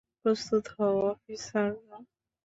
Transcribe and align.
প্রস্তুত 0.21 0.65
হও 0.75 0.95
অফিসাররা! 1.11 1.97